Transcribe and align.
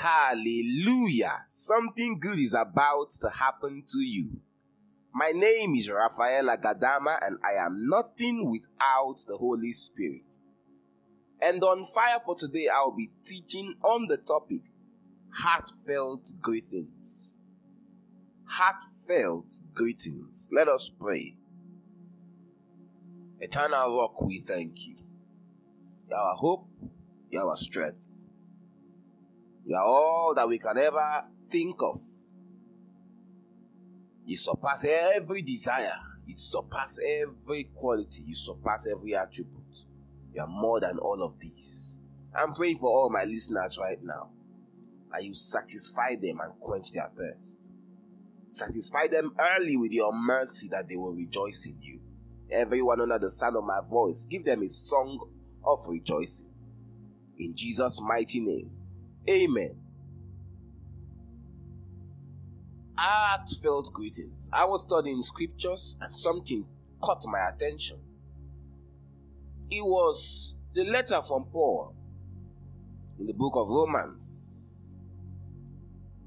Hallelujah! 0.00 1.42
Something 1.46 2.18
good 2.18 2.38
is 2.38 2.54
about 2.54 3.10
to 3.20 3.28
happen 3.28 3.82
to 3.86 3.98
you. 3.98 4.40
My 5.12 5.32
name 5.32 5.74
is 5.74 5.90
Raphael 5.90 6.44
Agadama 6.44 7.18
and 7.20 7.36
I 7.44 7.62
am 7.62 7.86
nothing 7.86 8.50
without 8.50 9.16
the 9.28 9.36
Holy 9.36 9.72
Spirit. 9.72 10.38
And 11.42 11.62
on 11.62 11.84
fire 11.84 12.18
for 12.24 12.34
today, 12.34 12.68
I'll 12.68 12.96
be 12.96 13.10
teaching 13.26 13.74
on 13.82 14.06
the 14.06 14.16
topic 14.16 14.62
heartfelt 15.34 16.32
greetings. 16.40 17.38
Heartfelt 18.46 19.52
greetings. 19.74 20.48
Let 20.50 20.68
us 20.68 20.90
pray. 20.98 21.36
Eternal 23.38 23.98
rock, 23.98 24.22
we 24.22 24.38
thank 24.38 24.86
you. 24.86 24.96
Our 26.10 26.36
hope, 26.36 26.68
our 27.38 27.56
strength. 27.56 28.09
You 29.70 29.76
are 29.76 29.84
all 29.84 30.34
that 30.34 30.48
we 30.48 30.58
can 30.58 30.76
ever 30.78 31.24
think 31.46 31.80
of. 31.80 31.96
You 34.24 34.36
surpass 34.36 34.84
every 34.84 35.42
desire. 35.42 35.94
You 36.26 36.36
surpass 36.36 36.98
every 37.22 37.70
quality. 37.76 38.24
You 38.26 38.34
surpass 38.34 38.88
every 38.88 39.14
attribute. 39.14 39.86
You 40.34 40.42
are 40.42 40.48
more 40.48 40.80
than 40.80 40.98
all 40.98 41.22
of 41.22 41.38
these. 41.38 42.00
I'm 42.34 42.52
praying 42.52 42.78
for 42.78 42.90
all 42.90 43.10
my 43.10 43.22
listeners 43.22 43.78
right 43.80 43.98
now. 44.02 44.30
That 45.12 45.22
you 45.22 45.34
satisfy 45.34 46.16
them 46.16 46.40
and 46.42 46.58
quench 46.58 46.90
their 46.90 47.08
thirst. 47.16 47.70
Satisfy 48.48 49.06
them 49.06 49.36
early 49.38 49.76
with 49.76 49.92
your 49.92 50.12
mercy 50.12 50.66
that 50.72 50.88
they 50.88 50.96
will 50.96 51.14
rejoice 51.14 51.66
in 51.66 51.80
you. 51.80 52.00
Everyone 52.50 53.00
under 53.00 53.20
the 53.20 53.30
sound 53.30 53.54
of 53.54 53.62
my 53.62 53.78
voice, 53.88 54.26
give 54.28 54.44
them 54.44 54.64
a 54.64 54.68
song 54.68 55.30
of 55.64 55.78
rejoicing. 55.86 56.50
In 57.38 57.54
Jesus' 57.54 58.00
mighty 58.02 58.40
name. 58.40 58.79
Amen. 59.30 59.76
Heartfelt 62.98 63.92
greetings. 63.92 64.50
I 64.52 64.64
was 64.64 64.82
studying 64.82 65.22
scriptures 65.22 65.96
and 66.00 66.14
something 66.14 66.66
caught 67.00 67.22
my 67.26 67.48
attention. 67.48 67.98
It 69.70 69.84
was 69.84 70.56
the 70.74 70.82
letter 70.84 71.22
from 71.22 71.44
Paul 71.52 71.94
in 73.20 73.26
the 73.26 73.34
book 73.34 73.52
of 73.54 73.68
Romans. 73.68 74.96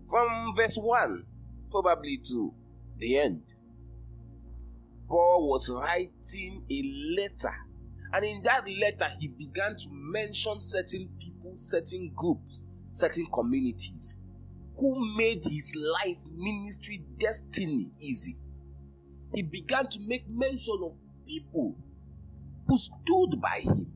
From 0.10 0.54
verse 0.56 0.78
1 0.78 1.26
probably 1.72 2.18
to 2.30 2.54
the 3.00 3.18
end. 3.18 3.54
Paul 5.10 5.50
was 5.50 5.70
writing 5.70 6.66
a 6.72 7.20
letter, 7.20 7.54
and 8.14 8.24
in 8.24 8.42
that 8.44 8.64
letter, 8.80 9.12
he 9.20 9.28
began 9.28 9.76
to 9.76 9.88
mention 9.92 10.60
certain 10.60 11.10
people, 11.20 11.54
certain 11.56 12.12
groups, 12.16 12.68
certain 12.94 13.26
communities 13.26 14.20
who 14.78 15.16
made 15.18 15.44
his 15.44 15.74
life 15.76 16.20
ministry 16.32 17.04
destiny 17.18 17.92
easy. 18.00 18.38
He 19.34 19.42
began 19.42 19.88
to 19.88 20.00
make 20.08 20.30
mention 20.30 20.80
of 20.84 20.94
people 21.26 21.76
who 22.68 22.78
stood 22.78 23.42
by 23.42 23.60
him. 23.62 23.92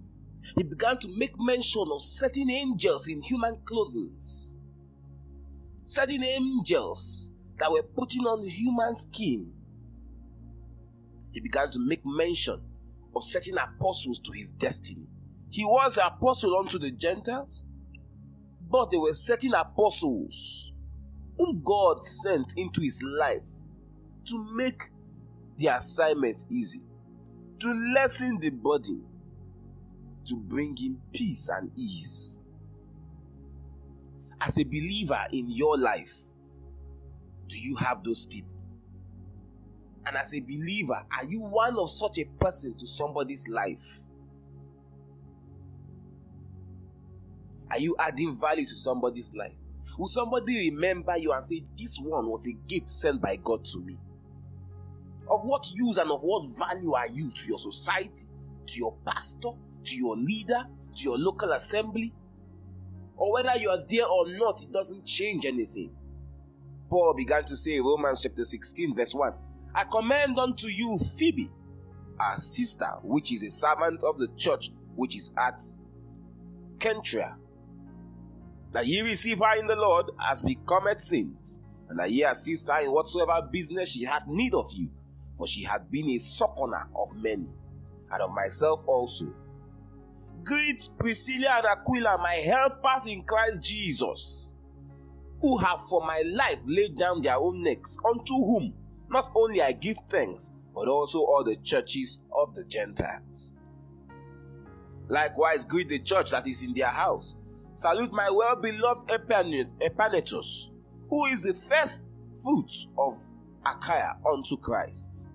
He 0.56 0.64
began 0.64 0.98
to 1.00 1.10
make 1.18 1.40
mention 1.40 1.86
of 1.92 2.02
certain 2.02 2.50
angels 2.50 3.08
in 3.08 3.22
human 3.22 3.56
clothing, 3.66 4.18
certain 5.84 6.24
angels 6.24 7.34
that 7.60 7.72
were 7.72 7.84
putting 7.84 8.24
on 8.24 8.46
human 8.48 8.96
skin. 8.96 9.54
He 11.32 11.40
began 11.40 11.70
to 11.72 11.80
make 11.80 12.02
mention 12.06 12.62
of 13.16 13.24
certain 13.24 13.58
apostles 13.58 14.20
to 14.22 14.32
his 14.32 14.52
destiny. 14.52 15.08
He 15.50 15.64
was 15.64 15.98
an 15.98 16.08
apostle 16.08 16.58
unto 16.58 16.80
the 16.80 16.92
Gentiles, 16.92 17.64
but 18.70 18.92
there 18.92 19.00
were 19.00 19.14
certain 19.14 19.54
apostles 19.54 20.74
whom 21.38 21.62
God 21.64 22.04
sent 22.04 22.54
into 22.58 22.82
his 22.82 23.02
life 23.02 23.48
to 24.26 24.56
make 24.56 24.90
the 25.58 25.68
assignment 25.68 26.46
easy, 26.50 26.84
to 27.60 27.74
lessen 27.94 28.40
the 28.40 28.50
burden, 28.50 29.06
to 30.26 30.36
bring 30.36 30.76
him 30.76 31.00
peace 31.14 31.50
and 31.50 31.72
ease. 31.78 32.44
As 34.42 34.58
a 34.60 34.64
believer 34.64 35.24
in 35.32 35.50
your 35.50 35.78
life, 35.78 36.14
do 37.48 37.58
you 37.58 37.76
have 37.78 38.04
those 38.04 38.26
people? 38.26 38.52
And 40.06 40.16
as 40.16 40.34
a 40.34 40.40
believer, 40.40 41.04
are 41.18 41.26
you 41.26 41.42
one 41.42 41.78
of 41.78 41.90
such 41.90 42.20
a 42.20 42.26
person 42.40 42.76
to 42.78 42.88
somebody's 42.88 43.48
life? 43.48 44.07
Are 47.72 47.80
you 47.80 47.96
adding 48.00 48.36
value 48.36 48.66
to 48.66 48.76
somebody's 48.76 49.34
life? 49.36 49.56
Will 49.98 50.08
somebody 50.08 50.70
remember 50.70 51.18
you 51.18 51.32
and 51.32 51.44
say, 51.44 51.64
This 51.78 52.00
one 52.00 52.28
was 52.28 52.48
a 52.48 52.54
gift 52.68 52.90
sent 52.90 53.22
by 53.22 53.38
God 53.38 53.66
to 53.66 53.80
me? 53.80 53.98
Of 55.30 55.44
what 55.44 55.66
use 55.74 55.98
and 55.98 56.10
of 56.12 56.22
what 56.22 56.46
value 56.58 56.94
are 56.94 57.08
you 57.08 57.30
to 57.30 57.48
your 57.48 57.60
society, 57.60 58.28
to 58.66 58.80
your 58.80 58.96
pastor, 59.06 59.50
to 59.84 59.96
your 59.96 60.16
leader, 60.16 60.66
to 60.96 61.04
your 61.04 61.18
local 61.18 61.52
assembly? 61.52 62.14
Or 63.18 63.34
whether 63.34 63.56
you 63.58 63.70
are 63.70 63.84
there 63.88 64.06
or 64.06 64.28
not, 64.30 64.64
it 64.64 64.72
doesn't 64.72 65.06
change 65.06 65.46
anything. 65.46 65.92
Paul 66.90 67.14
began 67.16 67.44
to 67.46 67.58
say, 67.58 67.80
Romans 67.80 68.22
chapter 68.22 68.46
16, 68.46 68.96
verse 68.96 69.14
1 69.14 69.34
I 69.76 69.84
commend 69.84 70.40
unto 70.40 70.68
you 70.68 70.98
Phoebe, 71.18 71.52
our 72.20 72.38
sister, 72.38 72.88
which 73.04 73.34
is 73.34 73.44
a 73.44 73.52
servant 73.52 74.04
of 74.04 74.18
the 74.18 74.28
church 74.38 74.72
which 74.96 75.16
is 75.16 75.32
at 75.38 75.62
Cenchrea 76.80 77.36
that 78.72 78.86
ye 78.86 79.02
receive 79.02 79.40
her 79.40 79.60
in 79.60 79.68
the 79.68 79.76
Lord 79.76 80.12
as 80.20 80.44
becometh 80.44 81.00
saints, 81.00 81.62
and 81.90 81.98
that 82.00 82.12
ye 82.12 82.24
assist 82.24 82.68
her 82.70 82.80
in 82.80 82.92
whatsoever 82.92 83.48
business 83.52 83.90
she 83.90 84.04
hath 84.04 84.28
need 84.28 84.54
of 84.54 84.68
you, 84.74 84.90
for 85.38 85.48
she 85.48 85.64
hath 85.64 85.90
been 85.90 86.10
a 86.10 86.18
sojourner 86.18 86.90
of 86.96 87.10
many, 87.22 87.50
and 88.12 88.22
of 88.22 88.32
myself 88.34 88.84
also. 88.88 89.34
Greet 90.44 90.90
Priscilla 90.98 91.58
and 91.58 91.66
Aquila, 91.66 92.18
my 92.20 92.34
helpers 92.34 93.08
in 93.08 93.22
Christ 93.24 93.62
Jesus, 93.62 94.54
who 95.42 95.58
have 95.58 95.82
for 95.90 96.02
my 96.06 96.24
life 96.26 96.62
laid 96.66 96.98
down 96.98 97.22
their 97.22 97.36
own 97.36 97.62
necks, 97.62 97.98
unto 98.06 98.34
whom 98.34 98.74
not 99.10 99.32
only 99.36 99.62
I 99.62 99.72
give 99.72 99.98
thanks, 100.10 100.52
but 100.74 100.88
also 100.88 101.20
all 101.20 101.44
the 101.44 101.56
churches 101.58 102.22
of 102.36 102.54
the 102.54 102.64
Gentiles. 102.64 103.56
Likewise, 105.08 105.66
greet 105.66 105.88
the 105.88 106.00
church 106.00 106.32
that 106.32 106.48
is 106.48 106.64
in 106.64 106.74
their 106.74 106.88
house. 106.88 107.36
Salute 107.78 108.12
my 108.12 108.28
well 108.32 108.56
beloved 108.56 109.08
Epanetus, 109.08 110.72
who 111.12 111.26
is 111.26 111.44
the 111.44 111.54
first 111.54 112.06
fruit 112.42 112.72
of 112.98 113.14
Achaia 113.68 114.18
unto 114.28 114.58
Christ. 114.58 115.30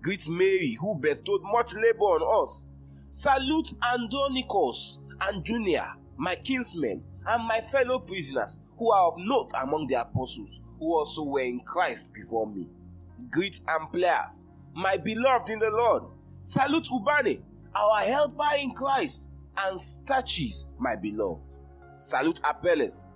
Greet 0.00 0.30
Mary, 0.30 0.78
who 0.80 0.98
bestowed 0.98 1.42
much 1.42 1.74
labor 1.74 2.04
on 2.04 2.42
us. 2.42 2.68
Salute 2.86 3.70
Andronicus 3.82 5.00
and 5.28 5.44
Junia, 5.44 5.96
my 6.16 6.36
kinsmen, 6.36 7.04
and 7.26 7.44
my 7.44 7.60
fellow 7.60 7.98
prisoners, 7.98 8.58
who 8.78 8.90
are 8.90 9.08
of 9.08 9.18
note 9.18 9.50
among 9.60 9.88
the 9.88 10.00
apostles, 10.00 10.62
who 10.78 10.94
also 10.94 11.22
were 11.22 11.40
in 11.40 11.60
Christ 11.60 12.14
before 12.14 12.46
me. 12.46 12.66
Greet 13.30 13.60
Amplias, 13.68 14.46
my 14.74 14.96
beloved 14.96 15.50
in 15.50 15.58
the 15.58 15.68
Lord. 15.68 16.04
Salute 16.44 16.88
Urbane, 16.90 17.44
our 17.74 18.00
helper 18.00 18.56
in 18.58 18.70
Christ 18.70 19.32
and 19.58 19.78
Stachys, 19.78 20.66
my 20.78 20.96
beloved. 20.96 21.56
Salute 21.96 22.40
Apelles, 22.44 23.06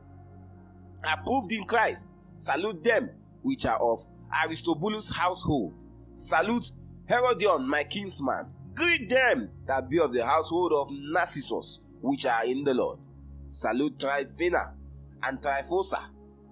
approved 1.04 1.52
in 1.52 1.64
Christ. 1.64 2.14
Salute 2.38 2.82
them 2.82 3.10
which 3.42 3.66
are 3.66 3.78
of 3.80 4.06
Aristobulus' 4.44 5.10
household. 5.10 5.84
Salute 6.14 6.72
Herodion, 7.08 7.66
my 7.68 7.84
kinsman. 7.84 8.46
Greet 8.74 9.08
them 9.10 9.50
that 9.66 9.88
be 9.90 9.98
of 9.98 10.12
the 10.12 10.24
household 10.24 10.72
of 10.72 10.88
Narcissus, 10.92 11.80
which 12.00 12.24
are 12.24 12.44
in 12.44 12.64
the 12.64 12.72
Lord. 12.72 12.98
Salute 13.46 13.98
Tryphena 13.98 14.74
and 15.22 15.42
Tryphosa, 15.42 16.00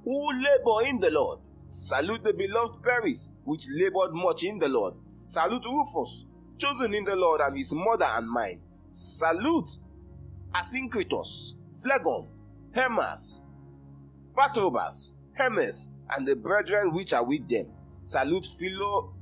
who 0.05 0.33
labor 0.33 0.87
in 0.89 0.99
the 1.01 1.11
Lord. 1.11 1.39
Salute 1.69 2.25
the 2.25 2.35
beloved 2.35 2.83
Persis, 2.83 3.31
which 3.45 3.67
labored 3.71 4.13
much 4.13 4.43
in 4.43 4.59
the 4.59 4.69
Lord. 4.69 4.95
Salute 5.27 5.65
Rufus, 5.67 6.27
chosen 6.59 6.95
in 6.95 7.05
the 7.05 7.15
Lord, 7.15 7.41
and 7.41 7.57
his 7.57 7.73
mother 7.73 8.09
and 8.15 8.29
mine. 8.29 8.61
Salute 8.91 9.79
Asyncritus, 10.55 11.55
Phlegon, 11.83 12.27
Hermas, 12.75 13.43
Patrobas, 14.37 15.15
Hermes, 15.35 15.91
and 16.11 16.27
the 16.27 16.37
brethren 16.37 16.95
which 16.95 17.13
are 17.13 17.25
with 17.25 17.49
them. 17.49 17.67
Salute 18.03 18.47
Philo, 18.59 19.15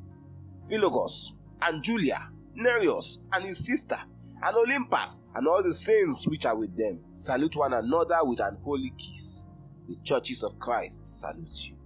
Philogos, 0.70 1.32
and 1.62 1.82
Julia, 1.82 2.30
Nereus, 2.54 3.18
and 3.32 3.44
his 3.44 3.64
sister, 3.64 3.98
and 4.42 4.56
Olympas, 4.56 5.20
and 5.34 5.48
all 5.48 5.62
the 5.62 5.74
saints 5.74 6.26
which 6.26 6.46
are 6.46 6.56
with 6.56 6.76
them. 6.76 7.00
Salute 7.12 7.56
one 7.56 7.72
another 7.72 8.18
with 8.22 8.40
an 8.40 8.56
holy 8.62 8.92
kiss. 8.96 9.46
The 9.88 9.96
churches 10.02 10.42
of 10.42 10.58
Christ 10.58 11.20
salute 11.20 11.70
you. 11.70 11.76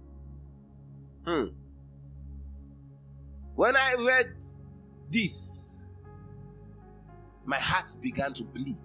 Hmm. 1.25 1.45
When 3.55 3.75
I 3.75 3.95
read 3.99 4.33
this, 5.11 5.70
my 7.45 7.57
heart 7.57 7.95
began 8.01 8.33
to 8.33 8.43
bleed. 8.43 8.77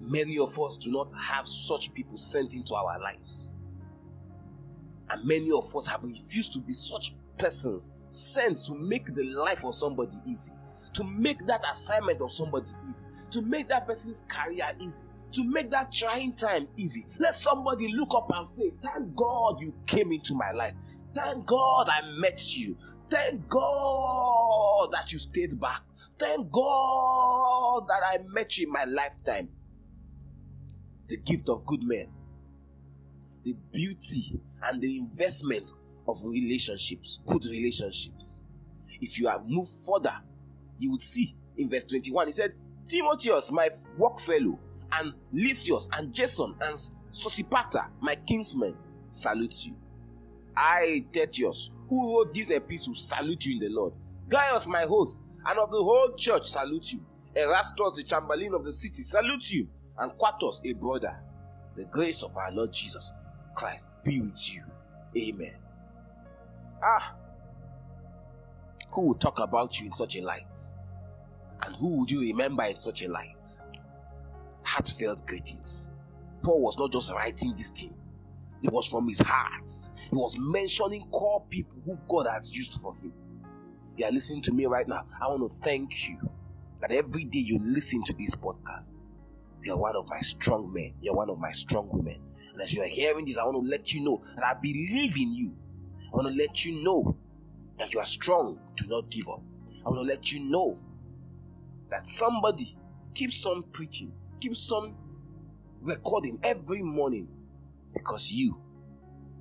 Many 0.00 0.38
of 0.38 0.58
us 0.60 0.76
do 0.76 0.90
not 0.90 1.10
have 1.18 1.46
such 1.46 1.92
people 1.92 2.16
sent 2.16 2.54
into 2.54 2.74
our 2.74 3.00
lives. 3.00 3.56
And 5.10 5.24
many 5.24 5.50
of 5.50 5.74
us 5.74 5.86
have 5.86 6.04
refused 6.04 6.52
to 6.54 6.60
be 6.60 6.72
such 6.72 7.14
persons 7.38 7.92
sent 8.08 8.58
to 8.66 8.74
make 8.74 9.14
the 9.14 9.24
life 9.24 9.64
of 9.64 9.74
somebody 9.74 10.16
easy, 10.26 10.52
to 10.94 11.04
make 11.04 11.46
that 11.46 11.64
assignment 11.70 12.20
of 12.20 12.30
somebody 12.30 12.70
easy, 12.88 13.04
to 13.30 13.42
make 13.42 13.68
that 13.68 13.86
person's 13.86 14.22
career 14.28 14.70
easy, 14.80 15.06
to 15.32 15.44
make 15.44 15.70
that 15.70 15.92
trying 15.92 16.32
time 16.34 16.68
easy. 16.76 17.06
Let 17.18 17.34
somebody 17.34 17.88
look 17.92 18.14
up 18.14 18.30
and 18.34 18.46
say, 18.46 18.72
Thank 18.82 19.14
God 19.14 19.60
you 19.60 19.74
came 19.86 20.12
into 20.12 20.34
my 20.34 20.50
life. 20.52 20.74
Thank 21.18 21.46
God 21.46 21.88
I 21.90 22.02
met 22.20 22.56
you. 22.56 22.76
Thank 23.10 23.48
God 23.48 24.92
that 24.92 25.12
you 25.12 25.18
stayed 25.18 25.58
back. 25.60 25.82
Thank 26.16 26.52
God 26.52 27.88
that 27.88 28.02
I 28.04 28.18
met 28.28 28.56
you 28.56 28.66
in 28.68 28.72
my 28.72 28.84
lifetime. 28.84 29.48
The 31.08 31.16
gift 31.16 31.48
of 31.48 31.66
good 31.66 31.82
men, 31.82 32.12
the 33.42 33.54
beauty 33.72 34.40
and 34.62 34.80
the 34.80 34.98
investment 34.98 35.72
of 36.06 36.18
relationships, 36.24 37.20
good 37.26 37.44
relationships. 37.46 38.44
If 39.00 39.18
you 39.18 39.26
have 39.26 39.42
moved 39.44 39.70
further, 39.86 40.14
you 40.78 40.92
would 40.92 41.00
see 41.00 41.34
in 41.56 41.68
verse 41.68 41.84
21, 41.86 42.26
he 42.28 42.32
said, 42.32 42.52
Timotheus, 42.86 43.50
my 43.50 43.70
work 43.96 44.20
fellow, 44.20 44.60
and 44.92 45.14
Lucius 45.32 45.90
and 45.96 46.12
Jason 46.12 46.54
and 46.60 46.74
Sosipater, 47.10 47.88
my 48.00 48.14
kinsmen, 48.14 48.76
salute 49.10 49.66
you. 49.66 49.74
I, 50.58 51.04
Tertius, 51.12 51.70
who 51.88 52.16
wrote 52.16 52.34
this 52.34 52.50
epistle, 52.50 52.94
salute 52.94 53.46
you 53.46 53.54
in 53.54 53.60
the 53.60 53.68
Lord. 53.68 53.92
Gaius, 54.28 54.66
my 54.66 54.82
host, 54.82 55.22
and 55.46 55.58
of 55.58 55.70
the 55.70 55.82
whole 55.82 56.12
church, 56.16 56.46
salute 56.46 56.92
you. 56.92 57.00
Erastus, 57.36 57.96
the 57.96 58.02
chamberlain 58.02 58.52
of 58.54 58.64
the 58.64 58.72
city, 58.72 59.02
salute 59.02 59.52
you. 59.52 59.68
And 59.98 60.12
Quartus, 60.18 60.60
a 60.64 60.72
brother. 60.72 61.16
The 61.76 61.86
grace 61.86 62.24
of 62.24 62.36
our 62.36 62.50
Lord 62.52 62.72
Jesus 62.72 63.12
Christ 63.54 63.94
be 64.02 64.20
with 64.20 64.52
you. 64.52 64.64
Amen. 65.16 65.54
Ah, 66.82 67.14
who 68.90 69.06
will 69.06 69.14
talk 69.14 69.38
about 69.38 69.78
you 69.78 69.86
in 69.86 69.92
such 69.92 70.16
a 70.16 70.22
light? 70.22 70.58
And 71.62 71.76
who 71.76 71.98
would 71.98 72.10
you 72.10 72.20
remember 72.20 72.64
in 72.64 72.74
such 72.74 73.02
a 73.02 73.08
light? 73.08 73.46
Heartfelt 74.64 75.26
greetings. 75.26 75.92
Paul 76.42 76.62
was 76.62 76.78
not 76.78 76.92
just 76.92 77.12
writing 77.12 77.52
this 77.56 77.70
thing, 77.70 77.94
it 78.62 78.72
was 78.72 78.86
from 78.86 79.06
his 79.06 79.20
heart. 79.20 79.68
He 80.10 80.16
was 80.16 80.36
mentioning 80.38 81.06
core 81.10 81.44
people 81.48 81.76
who 81.84 81.98
God 82.08 82.26
has 82.26 82.54
used 82.54 82.80
for 82.80 82.94
him. 82.96 83.12
You 83.96 84.06
are 84.06 84.12
listening 84.12 84.42
to 84.42 84.52
me 84.52 84.66
right 84.66 84.86
now. 84.86 85.04
I 85.20 85.28
want 85.28 85.50
to 85.50 85.58
thank 85.60 86.08
you 86.08 86.18
that 86.80 86.92
every 86.92 87.24
day 87.24 87.40
you 87.40 87.58
listen 87.62 88.02
to 88.04 88.12
this 88.12 88.34
podcast, 88.34 88.90
you're 89.62 89.76
one 89.76 89.96
of 89.96 90.08
my 90.08 90.20
strong 90.20 90.72
men, 90.72 90.94
you're 91.00 91.14
one 91.14 91.30
of 91.30 91.38
my 91.38 91.52
strong 91.52 91.88
women. 91.90 92.20
And 92.52 92.62
as 92.62 92.72
you 92.72 92.82
are 92.82 92.86
hearing 92.86 93.24
this, 93.24 93.36
I 93.36 93.44
want 93.44 93.64
to 93.64 93.70
let 93.70 93.92
you 93.92 94.02
know 94.02 94.22
that 94.36 94.44
I 94.44 94.54
believe 94.54 95.16
in 95.16 95.34
you. 95.34 95.54
I 96.12 96.16
want 96.16 96.28
to 96.28 96.34
let 96.34 96.64
you 96.64 96.82
know 96.82 97.16
that 97.78 97.92
you 97.92 98.00
are 98.00 98.06
strong. 98.06 98.58
Do 98.76 98.86
not 98.88 99.10
give 99.10 99.28
up. 99.28 99.42
I 99.84 99.90
want 99.90 100.00
to 100.00 100.14
let 100.14 100.32
you 100.32 100.40
know 100.40 100.78
that 101.90 102.06
somebody 102.06 102.76
keeps 103.14 103.44
on 103.46 103.62
preaching, 103.72 104.12
keeps 104.40 104.70
on 104.70 104.94
recording 105.82 106.40
every 106.42 106.82
morning 106.82 107.28
because 107.92 108.32
you 108.32 108.60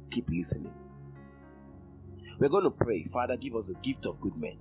keep 0.09 0.29
listening. 0.29 0.73
We're 2.39 2.49
going 2.49 2.63
to 2.63 2.71
pray, 2.71 3.03
Father, 3.05 3.35
give 3.37 3.55
us 3.55 3.69
a 3.69 3.73
gift 3.75 4.05
of 4.05 4.21
good 4.21 4.37
men. 4.37 4.57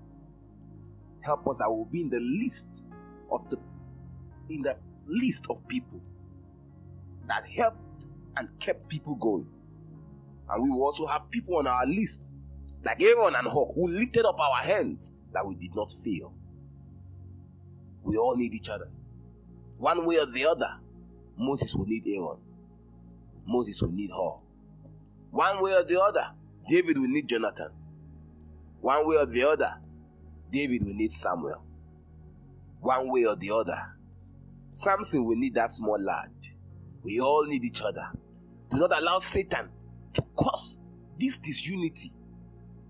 Help 1.21 1.47
us 1.49 1.59
that 1.59 1.71
we'll 1.71 1.85
be 1.85 2.03
in 2.03 2.11
the 2.11 2.21
list 2.21 2.87
of 3.31 3.49
the 3.51 3.59
in 4.49 4.63
the 4.63 4.77
list 5.07 5.47
of 5.51 5.67
people 5.69 6.01
that 7.25 7.45
helped 7.47 8.07
and 8.37 8.49
kept 8.61 8.89
people 8.89 9.17
going. 9.17 9.47
And 10.49 10.63
we 10.63 10.71
will 10.71 10.85
also 10.85 11.07
have 11.07 11.29
people 11.31 11.57
on 11.57 11.67
our 11.67 11.87
list, 11.87 12.31
like 12.85 13.03
Aaron 13.03 13.35
and 13.35 13.49
Hur, 13.49 13.73
who 13.75 13.89
lifted 13.89 14.25
up 14.25 14.39
our 14.39 14.63
hands 14.63 15.13
that 15.33 15.45
we 15.45 15.57
did 15.57 15.75
not 15.75 15.91
fail. 15.91 16.33
We 18.03 18.17
all 18.17 18.37
need 18.37 18.55
each 18.55 18.69
other. 18.69 18.89
One 19.79 20.07
way 20.07 20.19
or 20.19 20.27
the 20.27 20.47
other, 20.47 20.77
Moses 21.37 21.75
will 21.75 21.87
need 21.87 22.05
Aaron. 22.07 22.39
Moses 23.47 23.81
will 23.83 23.93
need 23.93 24.11
Hur. 24.11 24.39
One 25.31 25.63
way 25.63 25.75
or 25.75 25.85
the 25.85 26.01
other, 26.01 26.27
David 26.69 26.99
will 26.99 27.09
need 27.09 27.29
Jonathan. 27.29 27.71
One 28.81 29.07
way 29.07 29.17
or 29.17 29.27
the 29.27 29.43
other, 29.49 29.75
David 30.51 30.85
will 30.85 30.95
need 30.95 31.13
Samuel. 31.13 31.63
One 32.81 33.11
way 33.11 33.25
or 33.25 33.37
the 33.37 33.51
other, 33.51 33.81
Samson 34.71 35.25
will 35.25 35.37
need 35.37 35.55
that 35.55 35.71
small 35.71 35.99
lad. 35.99 36.31
We 37.03 37.21
all 37.21 37.45
need 37.47 37.65
each 37.65 37.83
other. 37.83 38.09
Do 38.71 38.79
not 38.79 38.97
allow 38.97 39.19
Satan 39.19 39.69
to 40.15 40.23
cause 40.35 40.81
this 41.19 41.39
disunity 41.39 42.13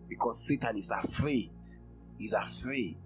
because 0.08 0.46
Satan 0.46 0.78
is 0.78 0.90
afraid. 0.90 1.52
He's 2.18 2.32
afraid 2.32 2.98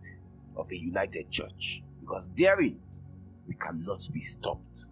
of 0.56 0.70
a 0.70 0.76
united 0.76 1.31
church 1.31 1.82
because 2.00 2.31
therein 2.37 2.79
we 3.47 3.55
cannot 3.55 4.00
be 4.12 4.20
stopped. 4.20 4.87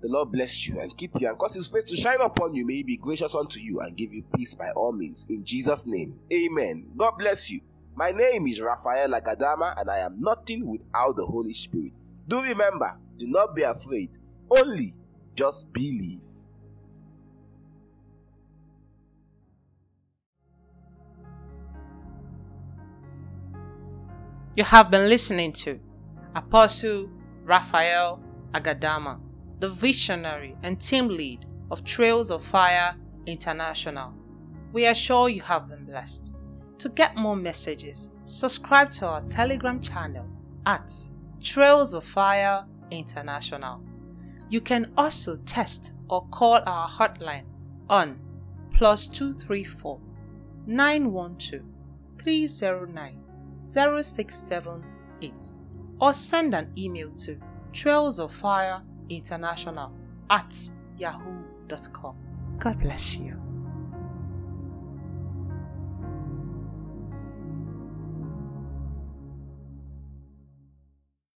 The 0.00 0.08
Lord 0.08 0.30
bless 0.30 0.66
you 0.68 0.80
and 0.80 0.96
keep 0.96 1.10
you 1.20 1.28
and 1.28 1.36
cause 1.36 1.54
his 1.54 1.66
face 1.66 1.84
to 1.84 1.96
shine 1.96 2.20
upon 2.20 2.54
you. 2.54 2.64
May 2.64 2.76
he 2.76 2.82
be 2.84 2.96
gracious 2.96 3.34
unto 3.34 3.58
you 3.58 3.80
and 3.80 3.96
give 3.96 4.12
you 4.12 4.22
peace 4.36 4.54
by 4.54 4.70
all 4.70 4.92
means. 4.92 5.26
In 5.28 5.44
Jesus' 5.44 5.86
name, 5.86 6.18
amen. 6.32 6.86
God 6.96 7.12
bless 7.18 7.50
you. 7.50 7.60
My 7.96 8.12
name 8.12 8.46
is 8.46 8.60
Raphael 8.60 9.10
Agadama 9.10 9.74
and 9.80 9.90
I 9.90 9.98
am 9.98 10.20
nothing 10.20 10.66
without 10.66 11.16
the 11.16 11.26
Holy 11.26 11.52
Spirit. 11.52 11.92
Do 12.28 12.42
remember, 12.42 12.96
do 13.16 13.26
not 13.26 13.56
be 13.56 13.62
afraid, 13.62 14.10
only 14.50 14.94
just 15.34 15.72
believe. 15.72 16.22
You 24.54 24.64
have 24.64 24.90
been 24.90 25.08
listening 25.08 25.52
to 25.52 25.78
Apostle 26.34 27.08
Raphael 27.44 28.20
Agadama, 28.52 29.20
the 29.60 29.68
visionary 29.68 30.56
and 30.62 30.80
team 30.80 31.08
lead 31.08 31.46
of 31.70 31.84
Trails 31.84 32.30
of 32.30 32.44
Fire 32.44 32.94
International. 33.26 34.14
We 34.72 34.86
are 34.86 34.94
sure 34.94 35.28
you 35.28 35.42
have 35.42 35.68
been 35.68 35.84
blessed. 35.84 36.34
To 36.78 36.88
get 36.88 37.16
more 37.16 37.36
messages, 37.36 38.10
subscribe 38.24 38.90
to 38.92 39.06
our 39.06 39.20
Telegram 39.22 39.80
channel 39.80 40.28
at 40.66 40.92
Trails 41.42 41.92
of 41.92 42.04
Fire 42.04 42.64
International. 42.90 43.82
You 44.48 44.60
can 44.60 44.92
also 44.96 45.36
text 45.44 45.92
or 46.08 46.26
call 46.28 46.60
our 46.64 46.88
hotline 46.88 47.44
on 47.90 48.20
plus 48.72 49.08
234 49.08 50.00
912 50.66 51.64
309 52.18 53.24
0678 53.62 55.52
or 56.00 56.12
send 56.12 56.54
an 56.54 56.72
email 56.78 57.10
to 57.10 57.38
trails 57.72 58.18
of 58.18 58.32
fire 58.32 58.80
international 59.08 59.92
at 60.30 60.70
yahoo.com. 60.96 62.16
God 62.58 62.80
bless 62.80 63.16
you. 63.16 63.47